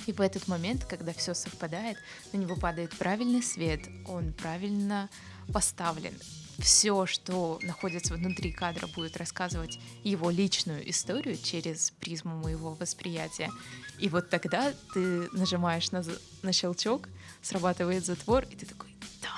[0.06, 1.98] И в этот момент, когда все совпадает,
[2.34, 5.10] на него падает правильный свет, он правильно
[5.54, 6.14] поставлен.
[6.60, 13.52] Все, что находится внутри кадра, будет рассказывать его личную историю через призму моего восприятия.
[14.00, 16.04] И вот тогда ты нажимаешь на,
[16.42, 17.10] на щелчок,
[17.44, 18.90] срабатывает затвор, и ты такой,
[19.22, 19.30] да,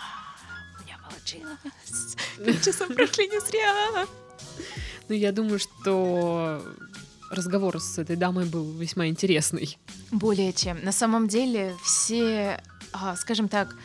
[0.79, 2.15] у меня получилось.
[2.37, 4.07] Пять часов прошли не зря.
[5.09, 6.63] Ну, я думаю, что
[7.29, 9.77] разговор с этой дамой был весьма интересный.
[10.11, 10.83] Более чем.
[10.83, 12.61] На самом деле все,
[12.91, 13.75] а, скажем так,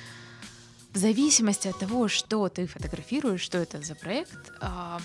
[0.93, 5.01] в зависимости от того, что ты фотографируешь, что это за проект, а,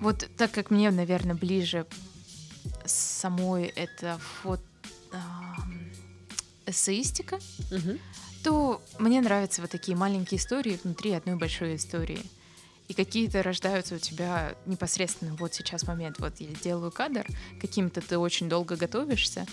[0.00, 1.86] вот так как мне, наверное, ближе
[2.86, 4.62] самой это фото
[5.12, 5.56] а,
[6.66, 7.98] эссеистика, угу.
[8.42, 12.20] то мне нравятся вот такие маленькие истории внутри одной большой истории
[12.88, 17.26] и какие-то рождаются у тебя непосредственно вот сейчас момент, вот я делаю кадр,
[17.60, 19.46] каким-то ты очень долго готовишься,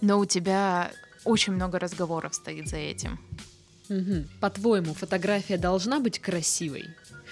[0.00, 0.92] но у тебя
[1.24, 3.18] очень много разговоров стоит за этим.
[3.88, 4.24] Угу.
[4.40, 6.84] По-твоему, фотография должна быть красивой?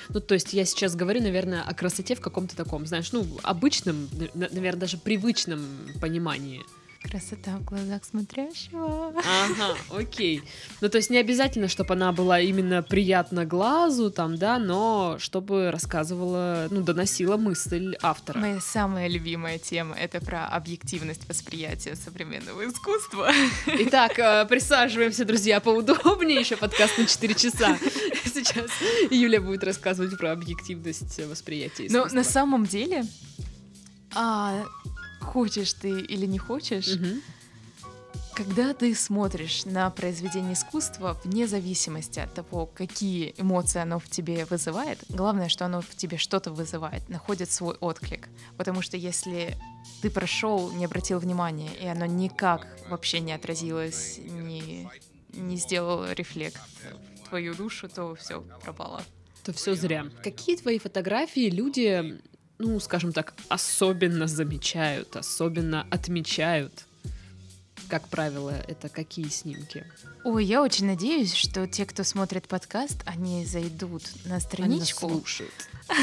[0.08, 4.08] Ну, то есть я сейчас говорю, наверное, о красоте в каком-то таком, знаешь, ну, обычном,
[4.34, 5.64] наверное, даже привычном
[6.00, 6.62] понимании.
[7.08, 9.12] Красота в глазах смотрящего.
[9.18, 10.42] Ага, окей.
[10.80, 15.70] Ну, то есть не обязательно, чтобы она была именно приятна глазу, там, да, но чтобы
[15.70, 18.38] рассказывала, ну, доносила мысль автора.
[18.38, 23.30] Моя самая любимая тема— это про объективность восприятия современного искусства.
[23.66, 27.78] Итак, э, присаживаемся, друзья, поудобнее, еще подкаст на 4 часа.
[28.24, 28.70] Сейчас
[29.10, 32.08] Юля будет рассказывать про объективность восприятия искусства.
[32.08, 33.04] Но на самом деле
[34.14, 34.64] а,
[35.24, 37.20] хочешь ты или не хочешь, угу.
[38.34, 44.44] когда ты смотришь на произведение искусства, вне зависимости от того, какие эмоции оно в тебе
[44.44, 48.28] вызывает, главное, что оно в тебе что-то вызывает, находит свой отклик.
[48.56, 49.56] Потому что если
[50.02, 54.88] ты прошел, не обратил внимания, и оно никак вообще не отразилось, не,
[55.32, 56.60] не сделал рефлект
[57.16, 59.02] в твою душу, то все пропало.
[59.44, 60.06] То все зря.
[60.22, 62.20] Какие твои фотографии люди
[62.58, 66.84] ну, скажем так, особенно замечают, особенно отмечают?
[67.88, 69.84] Как правило, это какие снимки?
[70.24, 75.06] Ой, я очень надеюсь, что те, кто смотрит подкаст, они зайдут на страничку.
[75.06, 75.68] Они слушают.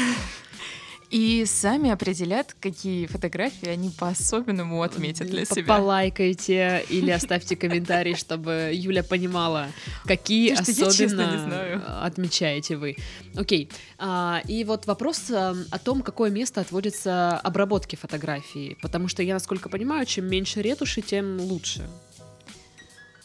[1.12, 5.66] И сами определят, какие фотографии они по-особенному отметят для себя.
[5.66, 9.68] Полайкайте или оставьте комментарий, чтобы Юля понимала,
[10.06, 12.96] какие особенно отмечаете вы.
[13.36, 13.68] Окей.
[13.98, 18.78] А, и вот вопрос а, о том, какое место отводится обработке фотографии.
[18.80, 21.90] Потому что я, насколько понимаю, чем меньше ретуши, тем лучше.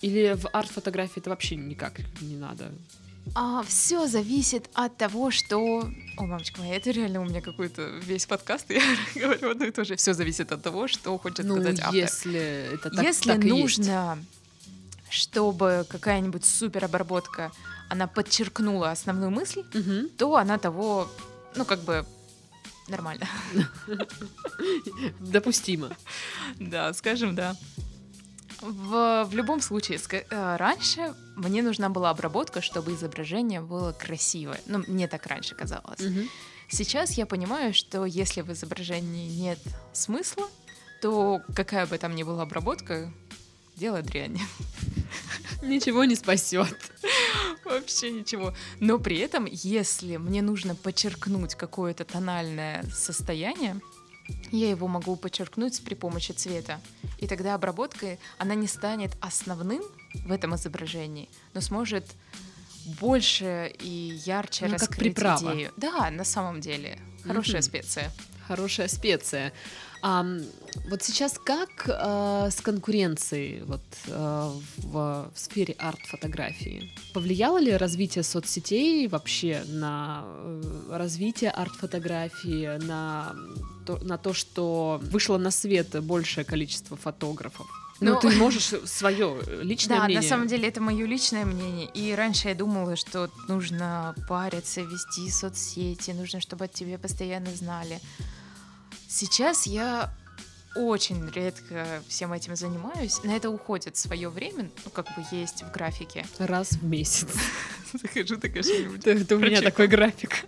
[0.02, 2.74] Или в арт-фотографии это вообще никак не надо?
[3.36, 5.90] А, все зависит от того, что...
[6.18, 8.82] О, мамочка моя, это реально у меня какой-то весь подкаст, я
[9.16, 9.96] говорю одно и то же.
[9.96, 11.96] Все зависит от того, что хочет ну, сказать автор.
[11.96, 14.18] если это так, Если так нужно,
[15.10, 17.52] чтобы какая-нибудь супер обработка,
[17.90, 20.10] она подчеркнула основную мысль, угу.
[20.18, 21.10] то она того,
[21.56, 22.06] ну, как бы
[22.88, 23.28] нормально.
[25.20, 25.90] Допустимо.
[26.60, 27.56] Да, скажем, да.
[28.62, 34.60] В, в любом случае, э, раньше мне нужна была обработка, чтобы изображение было красивое.
[34.66, 36.02] Ну, мне так раньше казалось.
[36.02, 36.28] Угу.
[36.70, 39.60] Сейчас я понимаю, что если в изображении нет
[39.94, 40.48] смысла,
[41.02, 43.12] то какая бы там ни была обработка,
[43.76, 44.40] дело дрянь.
[45.62, 46.76] Ничего не спасет.
[47.64, 48.54] Вообще ничего.
[48.80, 53.80] Но при этом, если мне нужно подчеркнуть какое-то тональное состояние,
[54.52, 56.80] я его могу подчеркнуть при помощи цвета.
[57.18, 59.82] И тогда обработка, она не станет основным
[60.26, 62.06] в этом изображении, но сможет
[63.00, 65.54] больше и ярче ну, раскрыть как приправа.
[65.54, 65.72] идею.
[65.78, 67.00] Да, на самом деле.
[67.24, 67.66] Хорошая mm-hmm.
[67.66, 68.12] специя.
[68.48, 69.54] Хорошая специя.
[70.02, 70.26] А,
[70.90, 76.92] вот сейчас как э, с конкуренцией вот, э, в, в сфере арт-фотографии?
[77.14, 83.36] Повлияло ли развитие соцсетей вообще на э, развитие арт-фотографии, на
[83.86, 87.68] то, на то, что вышло на свет большее количество фотографов?
[88.00, 90.22] Ну, ну ты можешь свое личное да, мнение.
[90.22, 91.90] Да, на самом деле это мое личное мнение.
[91.94, 98.00] И раньше я думала, что нужно париться, вести соцсети, нужно, чтобы о тебе постоянно знали.
[99.08, 100.14] Сейчас я
[100.76, 103.24] очень редко всем этим занимаюсь.
[103.24, 106.26] На это уходит свое время, ну, как бы есть в графике.
[106.38, 107.30] Раз в месяц.
[107.94, 109.06] Захожу, такая что-нибудь.
[109.08, 110.46] Это у меня такой график.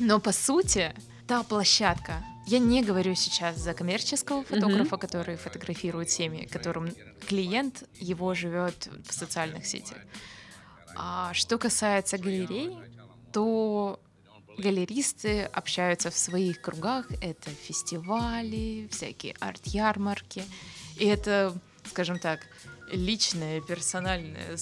[0.00, 0.94] Но по сути,
[1.26, 4.98] та площадка, я не говорю сейчас за коммерческого фотографа, mm-hmm.
[4.98, 6.92] который фотографирует семьи, которым
[7.26, 9.98] клиент его живет в социальных сетях.
[10.96, 12.76] А что касается галерей,
[13.32, 14.00] то
[14.58, 17.06] галеристы общаются в своих кругах.
[17.22, 20.44] Это фестивали, всякие арт-ярмарки.
[20.96, 21.56] И это,
[21.90, 22.40] скажем так,
[22.92, 24.56] личное, персональное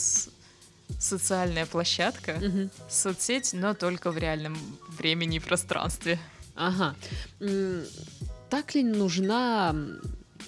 [0.99, 2.71] социальная площадка, Мгм.
[2.89, 4.57] соцсеть, но только в реальном
[4.89, 6.19] времени и пространстве.
[6.55, 6.95] Ага.
[8.51, 9.75] Так ли нужна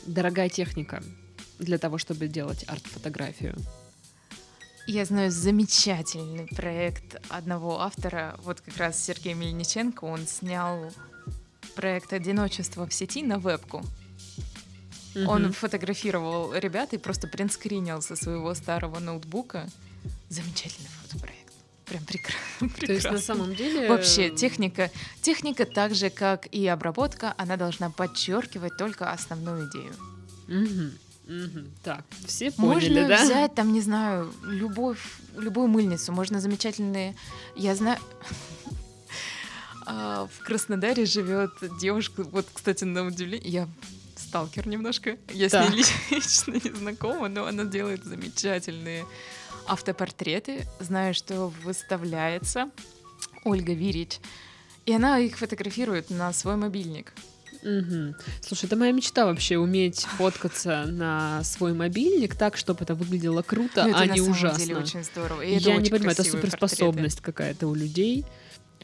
[0.06, 1.02] дорогая техника
[1.58, 3.56] для того, чтобы делать арт-фотографию?
[4.90, 10.90] Я знаю замечательный проект одного автора, вот как раз Сергей Мельниченко, он снял
[11.76, 13.84] проект «Одиночество в сети» на вебку.
[15.26, 15.52] Он Мгм.
[15.52, 19.68] фотографировал ребят и просто принтскринил со своего старого ноутбука.
[20.30, 21.52] Замечательный фотопроект.
[21.84, 22.86] Прям прекрасно.
[22.86, 23.90] То есть на самом деле...
[23.90, 29.94] Вообще, техника, техника так же, как и обработка, она должна подчеркивать только основную идею.
[30.46, 30.92] Мгм.
[31.82, 33.24] Так, все поняли, можно да?
[33.24, 37.14] взять, там, не знаю, любой, ф- любую мыльницу, можно замечательные...
[37.56, 37.98] Я знаю...
[39.90, 41.50] А, В Краснодаре живет
[41.80, 43.68] девушка, вот, кстати, на удивление, я
[44.16, 45.68] сталкер немножко, я Так.
[45.68, 49.06] с ней лично не знакома, но она делает замечательные
[49.66, 50.66] автопортреты.
[50.80, 52.70] Знаю, что выставляется
[53.44, 54.18] Ольга Вирич,
[54.84, 57.12] и она их фотографирует на свой мобильник.
[57.62, 58.14] Мгм.
[58.40, 63.84] Слушай, это моя мечта вообще уметь фоткаться на свой мобильник так, чтобы это выглядело круто,
[63.84, 64.58] Ну, это а на не самом ужасно.
[64.64, 65.42] деле очень здорово.
[65.42, 68.24] И Я не понимаю, это суперспособность какая-то у людей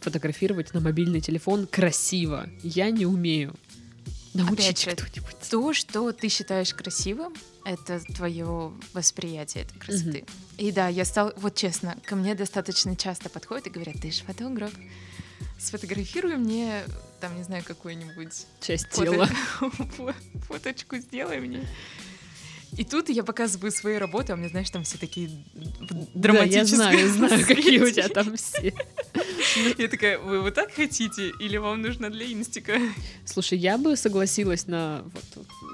[0.00, 2.48] фотографировать на мобильный телефон красиво.
[2.62, 3.54] Я не умею.
[4.34, 5.36] Научите кто-нибудь.
[5.48, 7.32] То, что ты считаешь красивым,
[7.64, 10.24] это твое восприятие этой красоты.
[10.58, 14.24] И да, я стал, вот честно, ко мне достаточно часто подходят и говорят, ты же
[14.24, 14.72] фотограф,
[15.58, 16.82] сфотографируй мне,
[17.20, 19.28] там, не знаю, какую-нибудь Часть фото- тела.
[19.60, 20.14] фо-
[20.48, 21.66] фоточку сделай мне.
[22.76, 26.60] И тут я показываю свои работы, а у меня, знаешь, там все такие Да, драматические.
[26.60, 28.74] я знаю, знаю, какие у тебя там все.
[29.78, 31.30] Я такая, вы вот так хотите?
[31.38, 32.76] Или вам нужно для инстика?
[33.24, 35.24] Слушай, я бы согласилась на вот,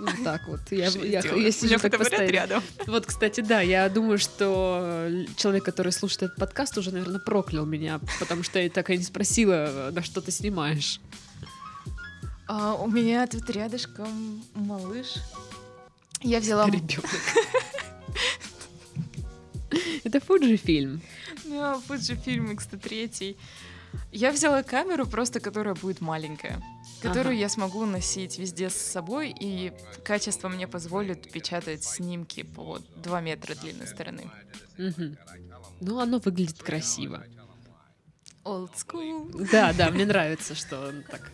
[0.01, 0.61] вот, так вот.
[0.71, 1.43] Я, я, сделать?
[1.43, 2.31] если У меня же так фотоаппарат поставить.
[2.31, 2.63] рядом.
[2.87, 8.01] Вот, кстати, да, я думаю, что человек, который слушает этот подкаст, уже, наверное, проклял меня,
[8.19, 11.01] потому что я так и не спросила, на что ты снимаешь.
[12.49, 15.15] А, у меня тут рядышком малыш.
[16.23, 16.67] Я взяла...
[16.67, 17.07] Ребенок.
[20.05, 21.01] Это Фуджи фильм.
[21.45, 23.37] Ну, Fujifilm X-3.
[24.13, 26.63] Я взяла камеру просто, которая будет маленькая,
[27.01, 27.41] которую Ага.
[27.41, 29.73] я смогу носить везде с собой, и
[30.05, 34.31] качество мне позволит печатать снимки по 2 метра длины стороны.
[34.79, 35.17] Мгм.
[35.81, 37.25] Ну, оно выглядит красиво.
[38.45, 39.49] Old school.
[39.51, 41.31] Да, да, мне нравится, что он так.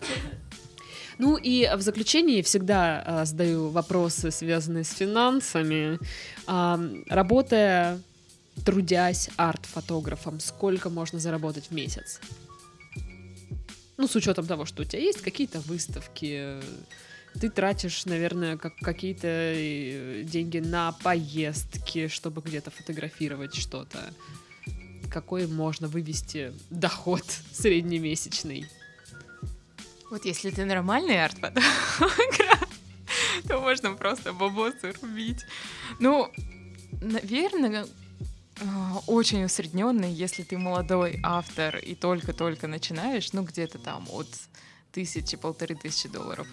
[1.18, 5.98] Ну и в заключении всегда а, задаю вопросы, связанные с финансами.
[6.46, 8.00] А, работая,
[8.64, 12.20] трудясь арт-фотографом, сколько можно заработать в месяц?
[13.96, 16.60] Ну, с учетом того, что у тебя есть какие-то выставки,
[17.40, 23.98] ты тратишь, наверное, как какие-то э, деньги на поездки, чтобы где-то фотографировать что-то.
[25.10, 28.66] Какой можно вывести доход среднемесячный?
[30.10, 32.68] Вот если ты нормальный арт-фотограф,
[33.48, 35.44] то можно просто бабосы рубить.
[35.98, 36.30] Ну,
[37.00, 37.86] наверное,
[39.06, 44.28] очень усредненный, если ты молодой автор и только-только начинаешь, ну где-то там от
[44.92, 46.46] тысячи, полторы тысячи долларов.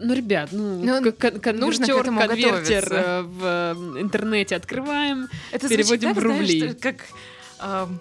[0.00, 2.94] Ну, ребят, ну, Ну, к- кон- нужно к конвертер, этому конвертер готовиться.
[2.94, 5.28] э, в э, интернете открываем.
[5.52, 6.68] Это Переводим звучит в знаешь, рубли.
[6.70, 6.96] что- как
[7.58, 8.00] ам,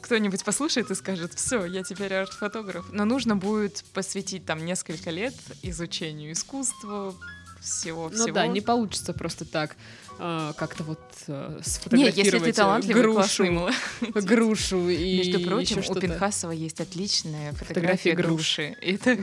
[0.00, 2.86] кто-нибудь послушает и скажет, все, я теперь арт-фотограф.
[2.92, 7.14] Но нужно будет посвятить там несколько лет изучению искусства,
[7.60, 9.76] всего, Ну да, не получится просто так
[10.18, 13.70] э, как-то вот Не, сфотографировать если ты э, талантливый, грушу,
[14.14, 15.94] грушу и Между прочим, у.
[15.94, 18.28] Пинхасова есть отличная Фотография фотография груш.
[18.28, 18.76] груши.
[18.80, 19.18] Это...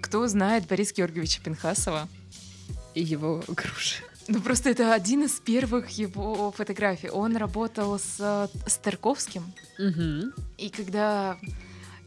[0.00, 2.08] Кто знает Бориса Георгиевича Пинхасова?
[2.94, 4.02] И его груши.
[4.28, 7.10] Ну, просто это один из первых его фотографий.
[7.10, 9.42] Он работал с, э, с Тарковским.
[9.78, 10.32] Мгм.
[10.56, 11.36] И когда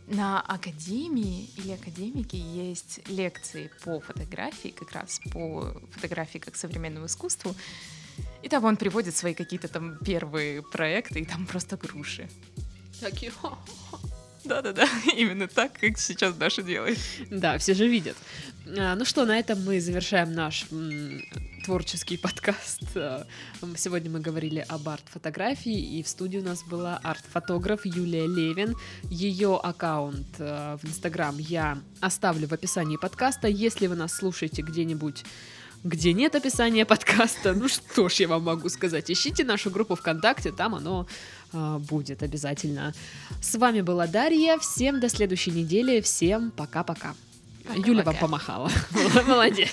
[0.08, 7.56] на академии или академике есть лекции по фотографии, как раз по фотографии как современному искусству,
[8.42, 12.30] и там он приводит свои какие-то там первые проекты, и там просто груши.
[13.00, 13.32] Такие,
[14.44, 17.00] Да-да-да, именно так, как сейчас Даша делает.
[17.30, 18.18] Да, все же видят.
[18.78, 20.66] А, ну что, на этом мы завершаем наш
[21.64, 22.84] творческий подкаст.
[22.96, 23.26] М,
[23.78, 28.76] Сегодня мы говорили об арт-фотографии, и в студии у нас была арт-фотограф Юлия Левин.
[29.04, 33.48] Ее аккаунт а, в Инстаграм я оставлю в описании подкаста.
[33.48, 35.24] Если вы нас слушаете где-нибудь
[35.86, 40.52] где нет описания подкаста, ну что ж я вам могу сказать, ищите нашу группу ВКонтакте,
[40.52, 41.08] там оно
[41.54, 42.94] а, будет обязательно.
[43.42, 47.16] С вами была Дарья, всем до следующей недели, всем пока-пока.
[47.76, 48.70] Юля вам помахала.
[49.28, 49.72] Молодец.